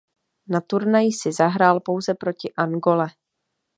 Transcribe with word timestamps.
Na 0.47 0.61
turnaji 0.61 1.11
si 1.11 1.31
zahrál 1.31 1.79
pouze 1.79 2.13
proti 2.13 2.53
Angole. 2.57 3.07